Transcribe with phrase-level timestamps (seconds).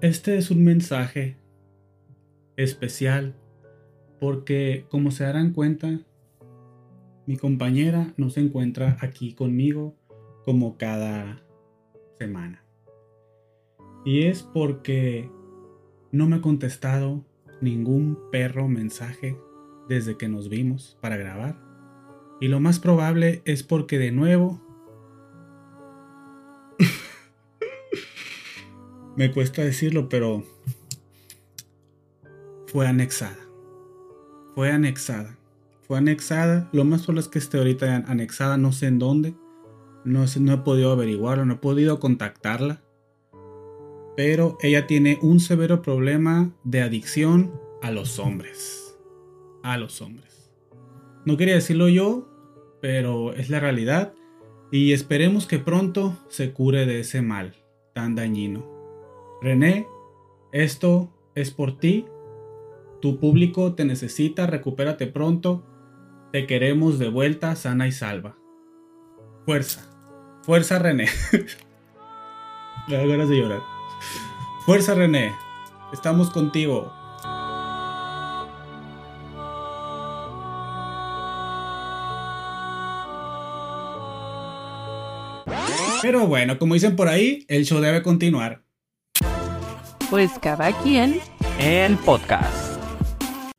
[0.00, 1.36] este es un mensaje
[2.56, 3.34] especial
[4.20, 6.00] porque como se darán cuenta,
[7.26, 9.96] mi compañera no se encuentra aquí conmigo
[10.44, 11.42] como cada
[12.18, 12.64] semana.
[14.04, 15.30] Y es porque
[16.12, 17.24] no me ha contestado
[17.60, 19.36] ningún perro mensaje
[19.88, 21.60] desde que nos vimos para grabar.
[22.40, 24.60] Y lo más probable es porque de nuevo
[29.18, 30.44] me cuesta decirlo, pero
[32.68, 33.36] fue anexada.
[34.54, 35.36] Fue anexada.
[35.82, 36.68] Fue anexada.
[36.72, 39.34] Lo más probable es que esté ahorita anexada, no sé en dónde.
[40.04, 42.80] No, no he podido averiguarlo, no he podido contactarla.
[44.16, 48.96] Pero ella tiene un severo problema de adicción a los hombres.
[49.64, 50.52] A los hombres.
[51.24, 52.28] No quería decirlo yo,
[52.80, 54.14] pero es la realidad.
[54.70, 57.56] Y esperemos que pronto se cure de ese mal
[57.94, 58.77] tan dañino.
[59.40, 59.86] René,
[60.50, 62.06] esto es por ti.
[63.00, 65.64] Tu público te necesita, recupérate pronto.
[66.32, 68.36] Te queremos de vuelta sana y salva.
[69.44, 69.88] Fuerza.
[70.42, 71.06] Fuerza René.
[72.88, 73.62] Me da ganas de llorar.
[74.66, 75.32] Fuerza René.
[75.92, 76.92] Estamos contigo.
[86.02, 88.67] Pero bueno, como dicen por ahí, el show debe continuar
[90.10, 91.16] pues cada quien
[91.58, 92.80] en podcast.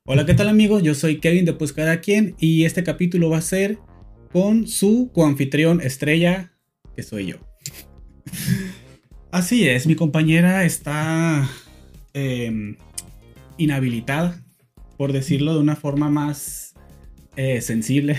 [0.04, 0.82] Hola, ¿qué tal amigos?
[0.82, 3.78] Yo soy Kevin de Pues cada quien y este capítulo va a ser
[4.32, 6.52] con su coanfitrión estrella,
[6.96, 7.36] que soy yo.
[9.30, 11.48] Así es, mi compañera está
[12.14, 12.76] em,
[13.56, 14.42] inhabilitada,
[14.96, 16.74] por decirlo de una forma más
[17.36, 18.16] eh, sensible.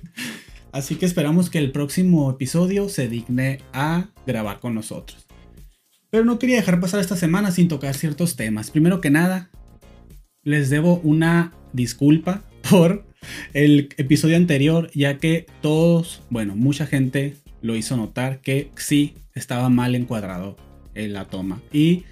[0.72, 5.27] Así que esperamos que el próximo episodio se digne a grabar con nosotros.
[6.10, 8.70] Pero no quería dejar pasar esta semana sin tocar ciertos temas.
[8.70, 9.50] Primero que nada,
[10.42, 13.04] les debo una disculpa por
[13.52, 19.68] el episodio anterior, ya que todos, bueno, mucha gente lo hizo notar que sí estaba
[19.68, 20.56] mal encuadrado
[20.94, 21.60] en la toma.
[21.72, 22.04] Y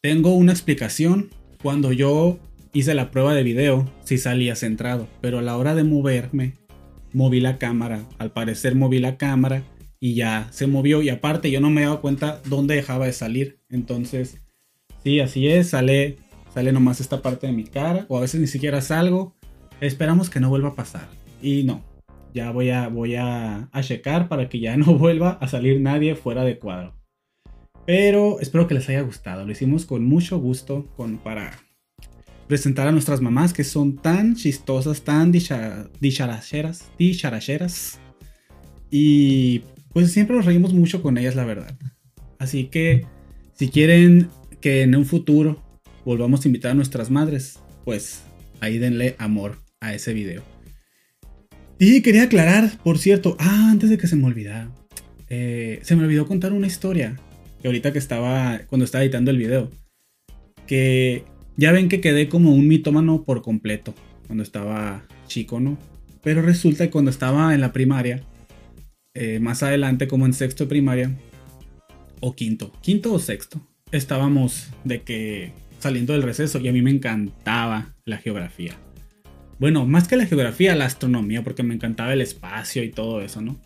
[0.00, 1.30] tengo una explicación.
[1.62, 2.38] Cuando yo
[2.72, 6.54] hice la prueba de video, sí salía centrado, pero a la hora de moverme,
[7.12, 8.02] moví la cámara.
[8.18, 9.62] Al parecer moví la cámara
[10.04, 13.60] y ya se movió y aparte yo no me dado cuenta dónde dejaba de salir.
[13.70, 14.38] Entonces,
[15.02, 16.18] sí, así es, sale,
[16.52, 19.34] sale nomás esta parte de mi cara o a veces ni siquiera salgo.
[19.80, 21.08] Esperamos que no vuelva a pasar.
[21.40, 21.82] Y no,
[22.34, 26.16] ya voy a, voy a, a checar para que ya no vuelva a salir nadie
[26.16, 26.94] fuera de cuadro.
[27.86, 29.46] Pero espero que les haya gustado.
[29.46, 31.58] Lo hicimos con mucho gusto con, para
[32.46, 38.00] presentar a nuestras mamás que son tan chistosas, tan dicharacheras, dicharacheras.
[38.90, 39.62] Y
[39.94, 41.74] pues siempre nos reímos mucho con ellas, la verdad.
[42.38, 43.06] Así que
[43.54, 44.28] si quieren
[44.60, 45.62] que en un futuro
[46.04, 48.24] volvamos a invitar a nuestras madres, pues
[48.60, 50.42] ahí denle amor a ese video.
[51.78, 54.70] Y quería aclarar, por cierto, ah, antes de que se me olvidara,
[55.28, 57.16] eh, se me olvidó contar una historia
[57.62, 59.70] que ahorita que estaba, cuando estaba editando el video,
[60.66, 61.24] que
[61.56, 63.94] ya ven que quedé como un mitómano por completo
[64.26, 65.78] cuando estaba chico, ¿no?
[66.22, 68.24] Pero resulta que cuando estaba en la primaria,
[69.14, 71.16] eh, más adelante, como en sexto de primaria,
[72.20, 73.60] o quinto, quinto o sexto,
[73.92, 78.74] estábamos de que saliendo del receso y a mí me encantaba la geografía.
[79.58, 83.40] Bueno, más que la geografía, la astronomía, porque me encantaba el espacio y todo eso,
[83.40, 83.56] ¿no?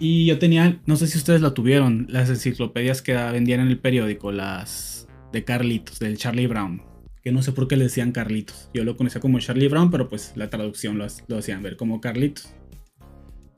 [0.00, 3.78] Y yo tenía, no sé si ustedes lo tuvieron, las enciclopedias que vendían en el
[3.78, 6.82] periódico, las de Carlitos, del Charlie Brown.
[7.22, 8.70] Que no sé por qué le decían Carlitos.
[8.74, 12.00] Yo lo conocía como Charlie Brown, pero pues la traducción lo, lo hacían ver como
[12.00, 12.48] Carlitos.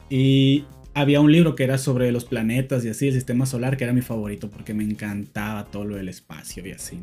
[0.09, 3.85] Y había un libro que era sobre los planetas y así, el sistema solar, que
[3.85, 7.01] era mi favorito porque me encantaba todo lo del espacio y así.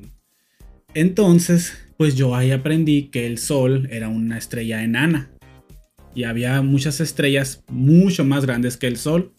[0.93, 5.29] Entonces, pues yo ahí aprendí que el Sol era una estrella enana.
[6.15, 9.33] Y había muchas estrellas mucho más grandes que el Sol.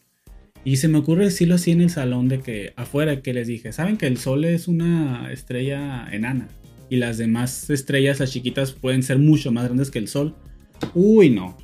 [0.64, 3.72] Y se me ocurre decirlo así en el salón de que afuera que les dije,
[3.72, 6.48] ¿saben que el Sol es una estrella enana?
[6.90, 10.36] Y las demás estrellas, las chiquitas, pueden ser mucho más grandes que el Sol.
[10.94, 11.56] Uy, no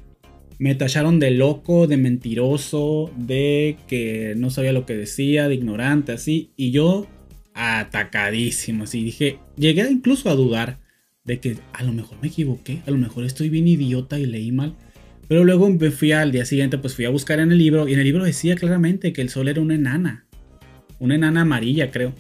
[0.59, 6.13] me tacharon de loco, de mentiroso, de que no sabía lo que decía, de ignorante,
[6.13, 6.51] así.
[6.57, 7.07] Y yo
[7.55, 10.81] atacadísimo, así dije, llegué incluso a dudar
[11.25, 14.53] de que a lo mejor me equivoqué, a lo mejor estoy bien idiota y leí
[14.53, 14.75] mal.
[15.29, 17.95] Pero luego me fui al día siguiente, pues fui a buscar en el libro y
[17.95, 20.27] en el libro decía claramente que el sol era una enana,
[20.99, 22.13] una enana amarilla creo.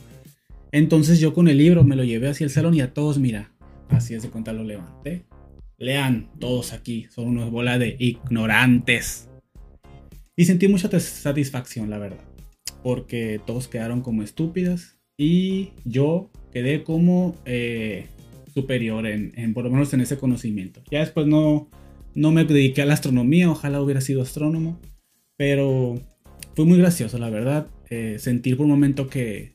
[0.72, 3.52] Entonces yo con el libro me lo llevé hacia el salón y a todos, mira,
[3.90, 5.24] así es de cuenta lo levanté
[5.84, 9.28] Lean, todos aquí son unos bola de ignorantes.
[10.36, 12.24] Y sentí mucha satisfacción, la verdad.
[12.82, 18.06] Porque todos quedaron como estúpidas y yo quedé como eh,
[18.52, 20.82] superior en, en, por lo menos en ese conocimiento.
[20.90, 21.68] Ya después no,
[22.14, 24.80] no me dediqué a la astronomía, ojalá hubiera sido astrónomo,
[25.36, 26.00] pero
[26.54, 29.54] fue muy gracioso, la verdad, eh, sentir por un momento que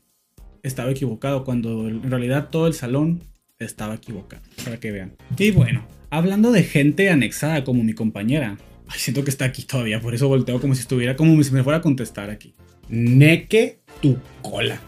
[0.63, 3.21] estaba equivocado cuando en realidad todo el salón
[3.65, 5.13] estaba equivocado, para que vean.
[5.37, 8.57] Y bueno, hablando de gente anexada como mi compañera,
[8.95, 11.79] siento que está aquí todavía, por eso volteo como si estuviera, como si me fuera
[11.79, 12.53] a contestar aquí.
[12.87, 14.79] Neque tu cola.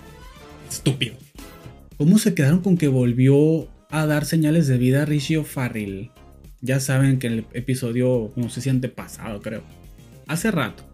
[0.70, 1.16] Estúpido.
[1.98, 6.10] ¿Cómo se quedaron con que volvió a dar señales de vida a Richie Farrell?
[6.62, 9.64] Ya saben que en el episodio, no sé si antepasado, creo.
[10.28, 10.86] Hace rato.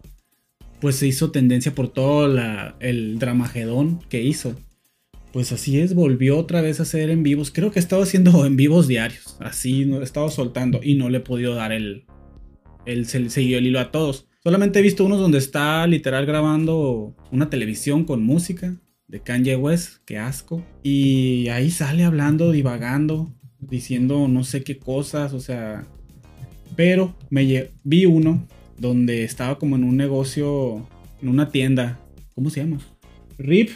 [0.80, 2.26] Pues se hizo tendencia por todo
[2.80, 4.56] el dramagedón que hizo.
[5.32, 7.50] Pues así es, volvió otra vez a hacer en vivos.
[7.50, 9.36] Creo que estaba haciendo en vivos diarios.
[9.40, 12.04] Así, no estaba soltando y no le he podido dar el.
[12.86, 14.28] El seguido el hilo a todos.
[14.42, 19.96] Solamente he visto unos donde está literal grabando una televisión con música de Kanye West,
[20.06, 20.64] qué asco.
[20.82, 25.86] Y ahí sale hablando, divagando, diciendo no sé qué cosas, o sea.
[26.76, 28.46] Pero me vi uno
[28.78, 30.86] donde estaba como en un negocio,
[31.20, 31.98] en una tienda.
[32.34, 32.78] ¿Cómo se llama?
[33.36, 33.70] Rip,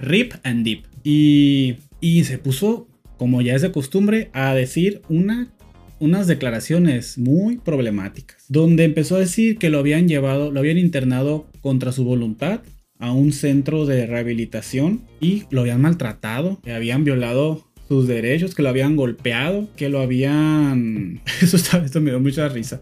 [0.00, 0.84] Rip and Deep.
[1.04, 2.88] Y, y se puso,
[3.18, 5.48] como ya es de costumbre, a decir una,
[5.98, 8.44] unas declaraciones muy problemáticas.
[8.48, 12.60] Donde empezó a decir que lo habían llevado, lo habían internado contra su voluntad
[12.98, 18.62] a un centro de rehabilitación y lo habían maltratado, que habían violado sus derechos, que
[18.62, 21.20] lo habían golpeado, que lo habían...
[21.42, 22.80] Eso, está, esto me dio mucha risa.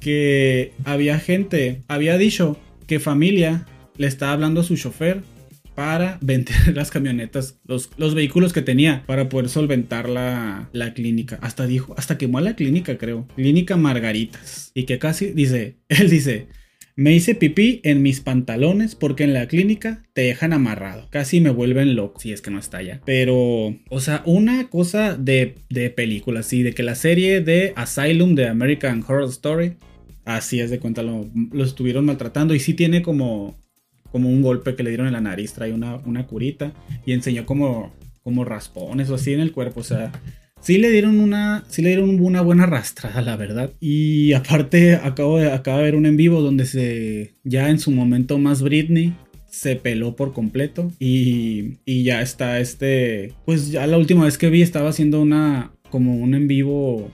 [0.00, 3.66] Que había gente, había dicho que familia
[3.96, 5.22] le estaba hablando a su chofer
[5.74, 11.38] para vender las camionetas, los, los vehículos que tenía para poder solventar la, la, clínica.
[11.42, 13.26] Hasta dijo, hasta quemó a la clínica, creo.
[13.34, 14.70] Clínica Margaritas.
[14.74, 16.48] Y que casi dice, él dice,
[16.94, 21.08] me hice pipí en mis pantalones porque en la clínica te dejan amarrado.
[21.10, 23.00] Casi me vuelven loco si es que no está allá.
[23.04, 28.34] Pero, o sea, una cosa de, de películas, sí, de que la serie de Asylum
[28.34, 29.76] de American Horror Story,
[30.24, 33.61] así es de cuenta, lo, lo estuvieron maltratando y sí tiene como
[34.12, 36.72] como un golpe que le dieron en la nariz, trae una, una curita
[37.04, 37.92] y enseñó como,
[38.22, 40.12] como raspones o así en el cuerpo, o sea,
[40.60, 43.70] sí le dieron una, sí le dieron una buena arrastrada, la verdad.
[43.80, 47.90] Y aparte acabo de, acabo de ver un en vivo donde se, ya en su
[47.90, 49.14] momento más Britney,
[49.50, 54.48] se peló por completo y, y ya está este, pues ya la última vez que
[54.48, 57.10] vi estaba haciendo una, como un en vivo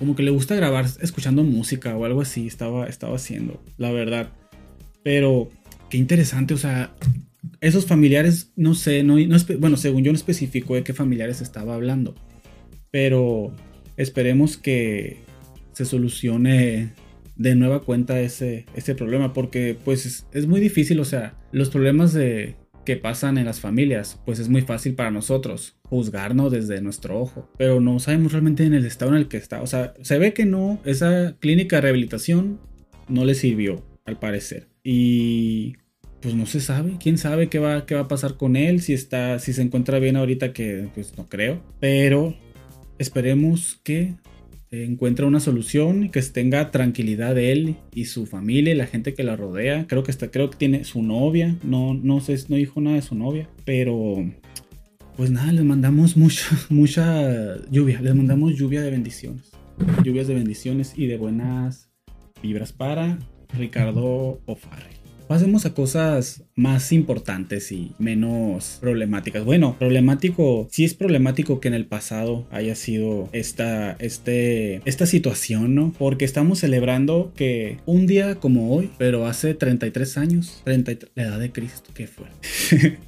[0.00, 4.30] como que le gusta grabar escuchando música o algo así, estaba, estaba haciendo, la verdad.
[5.02, 5.50] Pero
[5.90, 6.94] qué interesante, o sea,
[7.60, 9.16] esos familiares, no sé, no,
[9.58, 12.14] bueno, según yo no especificó de qué familiares estaba hablando,
[12.90, 13.54] pero
[13.96, 15.18] esperemos que
[15.72, 16.94] se solucione
[17.36, 22.12] de nueva cuenta ese, ese problema, porque pues es, muy difícil, o sea, los problemas
[22.12, 27.20] de, que pasan en las familias, pues es muy fácil para nosotros juzgarnos desde nuestro
[27.20, 30.18] ojo, pero no sabemos realmente en el estado en el que está, o sea, se
[30.18, 32.60] ve que no, esa clínica de rehabilitación
[33.08, 34.69] no le sirvió, al parecer.
[34.82, 35.76] Y
[36.20, 38.92] pues no se sabe, quién sabe qué va, qué va a pasar con él, si
[38.92, 41.62] está, si se encuentra bien ahorita, que pues no creo.
[41.80, 42.34] Pero
[42.98, 44.16] esperemos que
[44.70, 49.24] encuentre una solución que tenga tranquilidad de él y su familia y la gente que
[49.24, 49.86] la rodea.
[49.88, 51.56] Creo que está, creo que tiene su novia.
[51.62, 53.48] No, no sé, no dijo nada de su novia.
[53.64, 54.30] Pero
[55.16, 58.00] pues nada, les mandamos mucha, mucha lluvia.
[58.00, 59.50] Les mandamos lluvia de bendiciones.
[60.04, 61.90] Lluvias de bendiciones y de buenas
[62.42, 63.18] vibras para
[63.54, 65.00] Ricardo O'Farrell.
[65.30, 69.44] Pasemos a cosas más importantes y menos problemáticas.
[69.44, 75.76] Bueno, problemático, sí es problemático que en el pasado haya sido esta, este, esta situación,
[75.76, 75.94] ¿no?
[75.96, 81.38] Porque estamos celebrando que un día como hoy, pero hace 33 años, 33, la edad
[81.38, 82.26] de Cristo, qué fue.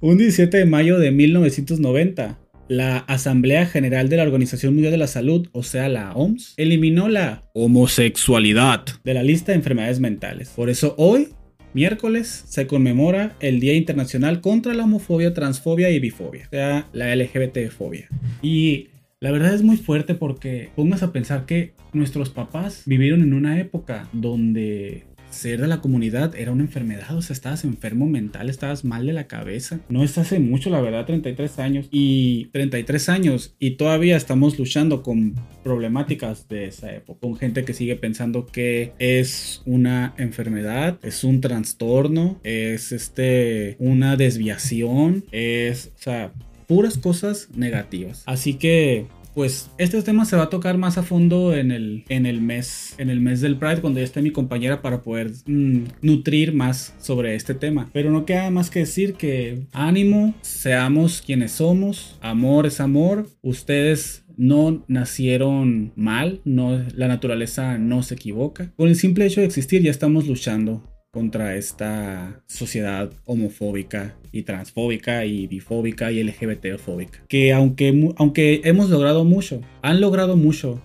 [0.00, 2.38] un 17 de mayo de 1990,
[2.70, 7.08] la Asamblea General de la Organización Mundial de la Salud, o sea, la OMS, eliminó
[7.08, 10.50] la homosexualidad de la lista de enfermedades mentales.
[10.54, 11.30] Por eso hoy,
[11.74, 17.12] miércoles, se conmemora el Día Internacional contra la Homofobia, Transfobia y Bifobia, o sea, la
[17.16, 18.08] LGBT-fobia.
[18.40, 18.86] Y
[19.18, 23.58] la verdad es muy fuerte porque pongas a pensar que nuestros papás vivieron en una
[23.58, 28.84] época donde ser de la comunidad era una enfermedad, o sea, estabas enfermo mental, estabas
[28.84, 29.80] mal de la cabeza.
[29.88, 31.88] No es hace mucho, la verdad, 33 años.
[31.90, 37.74] Y 33 años y todavía estamos luchando con problemáticas de esa época, con gente que
[37.74, 46.02] sigue pensando que es una enfermedad, es un trastorno, es este una desviación, es, o
[46.02, 46.32] sea,
[46.66, 48.22] puras cosas negativas.
[48.26, 52.26] Así que pues este tema se va a tocar más a fondo en el, en
[52.26, 55.84] el mes en el mes del Pride cuando ya esté mi compañera para poder mm,
[56.02, 57.88] nutrir más sobre este tema.
[57.92, 64.24] Pero no queda más que decir que ánimo, seamos quienes somos, amor es amor, ustedes
[64.36, 68.72] no nacieron mal, no, la naturaleza no se equivoca.
[68.76, 75.24] Con el simple hecho de existir ya estamos luchando contra esta sociedad homofóbica y transfóbica
[75.24, 77.24] y bifóbica y LGBTfóbica.
[77.28, 80.80] Que aunque, aunque hemos logrado mucho, han logrado mucho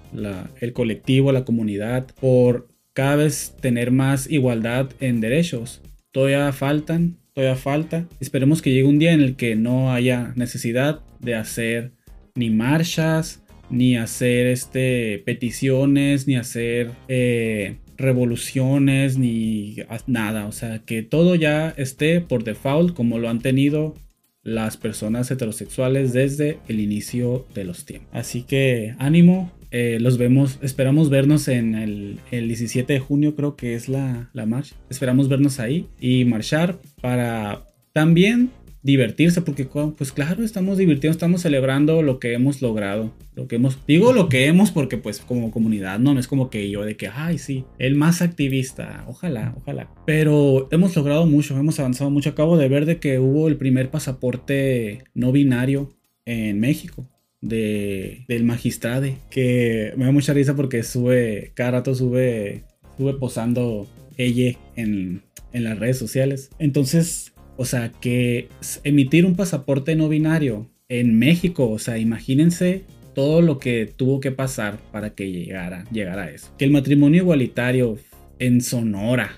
[0.60, 5.82] el colectivo, la comunidad, por cada vez tener más igualdad en derechos.
[6.12, 8.08] Todavía faltan, todavía falta.
[8.20, 11.92] Esperemos que llegue un día en el que no haya necesidad de hacer
[12.36, 20.48] ni marchas, ni hacer este, peticiones, ni hacer eh, revoluciones ni nada.
[20.48, 23.96] O sea, que todo ya esté por default como lo han tenido
[24.44, 28.10] las personas heterosexuales desde el inicio de los tiempos.
[28.14, 29.52] Así que ánimo.
[29.72, 34.46] Eh, los vemos, esperamos vernos en el, 17 de junio, creo que es la, la
[34.46, 34.74] marcha.
[34.90, 38.52] Esperamos vernos ahí y marchar para también
[38.86, 43.80] divertirse, porque pues claro, estamos divirtiendo, estamos celebrando lo que hemos logrado, lo que hemos,
[43.88, 46.96] digo lo que hemos porque pues como comunidad, no, no es como que yo de
[46.96, 52.30] que, ay, sí, el más activista, ojalá, ojalá, pero hemos logrado mucho, hemos avanzado mucho,
[52.30, 55.92] acabo de ver de que hubo el primer pasaporte no binario
[56.26, 57.10] en México.
[57.42, 62.64] De, del magistrade que me da mucha risa porque sube cada rato sube
[62.98, 63.86] sube posando
[64.18, 65.22] ella en,
[65.54, 66.50] en las redes sociales.
[66.58, 68.50] Entonces o sea, que
[68.84, 72.84] emitir un pasaporte no binario en México, o sea, imagínense
[73.14, 76.54] todo lo que tuvo que pasar para que llegara, llegara a eso.
[76.58, 77.98] Que el matrimonio igualitario
[78.40, 79.32] en Sonora,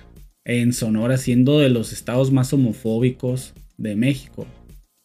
[0.44, 4.46] en Sonora siendo de los estados más homofóbicos de México,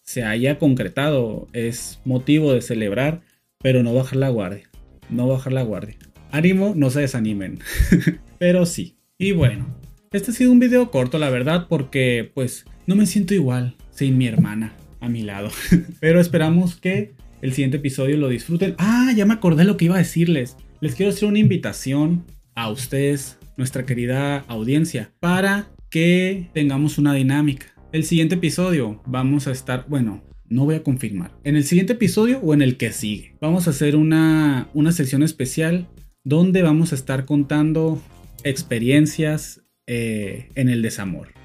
[0.02, 3.22] se haya concretado es motivo de celebrar,
[3.60, 4.70] pero no bajar la guardia.
[5.10, 5.98] No bajar la guardia.
[6.32, 7.60] Ánimo, no se desanimen.
[8.40, 8.98] pero sí.
[9.18, 9.68] Y bueno,
[10.12, 14.18] este ha sido un video corto, la verdad, porque pues no me siento igual sin
[14.18, 15.50] mi hermana a mi lado.
[16.00, 18.76] Pero esperamos que el siguiente episodio lo disfruten.
[18.78, 20.58] Ah, ya me acordé lo que iba a decirles.
[20.82, 22.26] Les quiero hacer una invitación
[22.56, 27.68] a ustedes, nuestra querida audiencia, para que tengamos una dinámica.
[27.92, 31.32] El siguiente episodio vamos a estar, bueno, no voy a confirmar.
[31.44, 35.24] En el siguiente episodio o en el que sigue, vamos a hacer una, una sección
[35.24, 35.88] especial
[36.24, 38.02] donde vamos a estar contando
[38.44, 41.43] experiencias eh, en el desamor.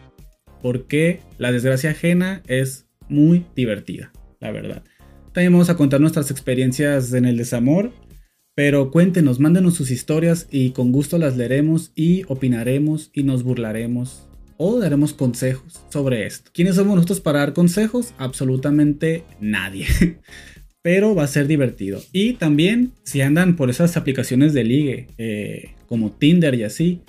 [0.62, 4.83] Porque la desgracia ajena es muy divertida, la verdad.
[5.33, 7.93] También vamos a contar nuestras experiencias en el desamor.
[8.55, 14.29] Pero cuéntenos, mándenos sus historias y con gusto las leeremos y opinaremos y nos burlaremos
[14.57, 16.50] o daremos consejos sobre esto.
[16.53, 18.15] ¿Quiénes somos nosotros para dar consejos?
[18.19, 19.87] Absolutamente nadie.
[20.83, 22.00] Pero va a ser divertido.
[22.12, 27.03] Y también, si andan por esas aplicaciones de ligue, eh, como Tinder y así,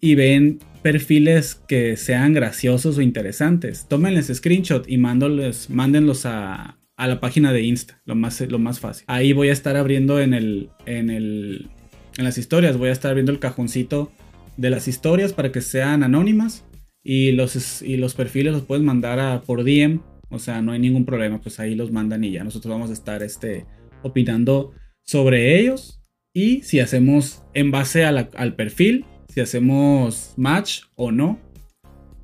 [0.00, 3.86] y ven perfiles que sean graciosos o interesantes.
[3.88, 8.80] Tómenles screenshot y mándoles, mándenlos a, a la página de Insta, lo más, lo más
[8.80, 9.04] fácil.
[9.06, 11.70] Ahí voy a estar abriendo en el, en el,
[12.16, 14.10] en las historias, voy a estar abriendo el cajoncito
[14.56, 16.64] de las historias para que sean anónimas
[17.04, 20.80] y los, y los perfiles los pueden mandar a, por DM, o sea, no hay
[20.80, 23.64] ningún problema, pues ahí los mandan y ya nosotros vamos a estar este,
[24.02, 24.72] opinando
[25.04, 26.02] sobre ellos
[26.34, 29.04] y si hacemos en base al perfil
[29.38, 31.38] si hacemos match o no,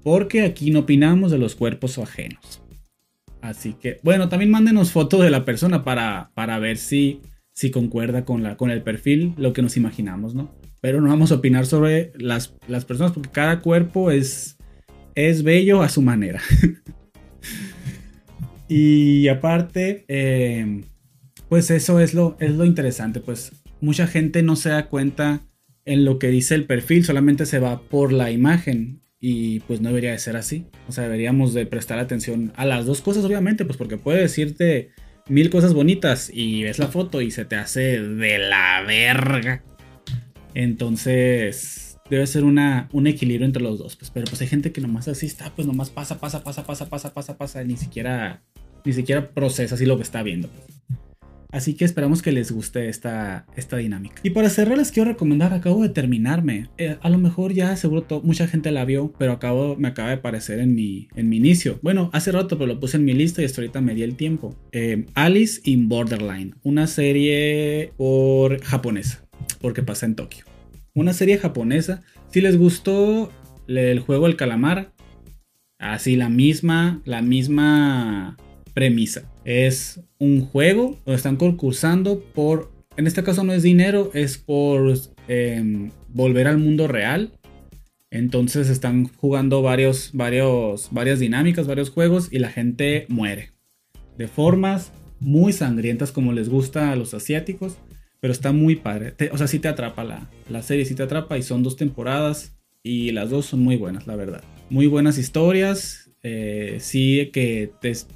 [0.02, 2.60] porque aquí no opinamos de los cuerpos ajenos.
[3.40, 7.20] Así que, bueno, también mándenos fotos de la persona para, para ver si,
[7.52, 10.52] si concuerda con, la, con el perfil, lo que nos imaginamos, ¿no?
[10.80, 14.56] Pero no vamos a opinar sobre las, las personas porque cada cuerpo es,
[15.14, 16.40] es bello a su manera.
[18.68, 20.82] y aparte, eh,
[21.48, 25.42] pues eso es lo, es lo interesante, pues mucha gente no se da cuenta
[25.84, 29.88] en lo que dice el perfil, solamente se va por la imagen y pues no
[29.88, 30.66] debería de ser así.
[30.88, 34.90] O sea, deberíamos de prestar atención a las dos cosas, obviamente, pues porque puede decirte
[35.28, 39.64] mil cosas bonitas y ves la foto y se te hace de la verga.
[40.54, 43.96] Entonces, debe ser una, un equilibrio entre los dos.
[43.96, 46.88] Pues, pero pues hay gente que nomás así está, pues nomás pasa, pasa, pasa, pasa,
[46.88, 48.42] pasa, pasa, pasa, ni siquiera,
[48.84, 50.48] ni siquiera procesa así lo que está viendo.
[51.54, 54.16] Así que esperamos que les guste esta, esta dinámica.
[54.24, 56.68] Y para cerrar les quiero recomendar, acabo de terminarme.
[56.78, 60.16] Eh, a lo mejor ya seguro mucha gente la vio, pero acabo, me acaba de
[60.16, 61.78] aparecer en mi, en mi inicio.
[61.80, 64.16] Bueno, hace rato, pero lo puse en mi lista y hasta ahorita me di el
[64.16, 64.56] tiempo.
[64.72, 69.24] Eh, Alice in Borderline, una serie por japonesa,
[69.60, 70.46] porque pasa en Tokio.
[70.92, 72.02] Una serie japonesa.
[72.32, 73.30] Si les gustó
[73.68, 74.92] el juego El Calamar,
[75.78, 78.36] así la misma, la misma
[78.74, 79.30] premisa.
[79.44, 84.92] Es un juego donde están concursando por, en este caso no es dinero, es por
[85.28, 87.32] em, volver al mundo real.
[88.10, 93.52] Entonces están jugando varios, varios, varias dinámicas, varios juegos y la gente muere.
[94.18, 97.78] De formas muy sangrientas como les gusta a los asiáticos.
[98.20, 99.14] Pero está muy padre.
[99.32, 102.56] o sea, sí te atrapa la, la serie, sí te atrapa y son dos temporadas
[102.82, 104.42] y las dos son muy buenas, la verdad.
[104.70, 106.03] Muy buenas historias.
[106.24, 107.70] Eh, sí que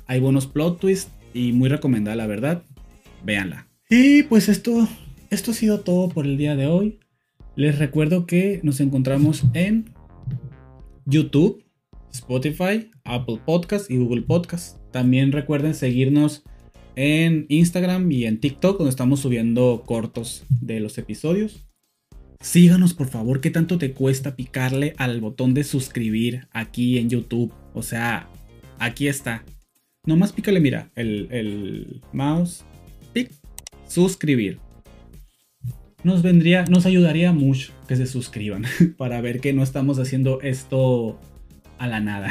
[0.06, 2.64] hay buenos plot twists y muy recomendada, la verdad.
[3.22, 3.68] Véanla.
[3.88, 4.88] Y pues esto,
[5.30, 6.98] esto ha sido todo por el día de hoy.
[7.54, 9.92] Les recuerdo que nos encontramos en
[11.04, 11.64] YouTube,
[12.12, 14.78] Spotify, Apple Podcast y Google Podcast.
[14.90, 16.44] También recuerden seguirnos
[16.96, 21.67] en Instagram y en TikTok, donde estamos subiendo cortos de los episodios.
[22.40, 27.52] Síganos, por favor, ¿qué tanto te cuesta picarle al botón de suscribir aquí en YouTube?
[27.74, 28.28] O sea,
[28.78, 29.44] aquí está.
[30.06, 32.64] Nomás pícale, mira, el, mouse,
[33.12, 33.32] pic,
[33.88, 34.60] suscribir.
[36.04, 38.64] Nos vendría, nos ayudaría mucho que se suscriban
[38.96, 41.18] para ver que no estamos haciendo esto
[41.78, 42.30] a la nada.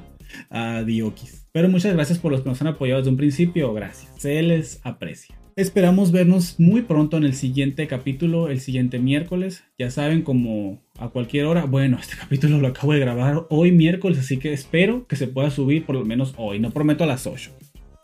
[0.48, 1.46] Adiós.
[1.52, 3.74] Pero muchas gracias por los que nos han apoyado desde un principio.
[3.74, 4.10] Gracias.
[4.16, 5.41] Se les aprecia.
[5.56, 9.64] Esperamos vernos muy pronto en el siguiente capítulo, el siguiente miércoles.
[9.78, 11.64] Ya saben, como a cualquier hora.
[11.64, 15.50] Bueno, este capítulo lo acabo de grabar hoy miércoles, así que espero que se pueda
[15.50, 16.58] subir por lo menos hoy.
[16.58, 17.50] No prometo a las 8.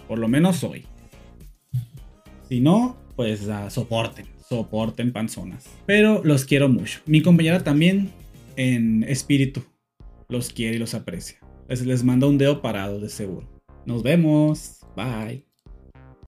[0.07, 0.85] Por lo menos hoy.
[2.49, 4.27] Si no, pues uh, soporten.
[4.49, 5.69] Soporten panzonas.
[5.87, 7.01] Pero los quiero mucho.
[7.07, 8.11] Mi compañera también
[8.57, 9.63] en espíritu
[10.29, 11.39] los quiere y los aprecia
[11.69, 13.47] les, les manda un dedo parado de seguro.
[13.85, 14.81] Nos vemos.
[14.97, 15.48] Bye.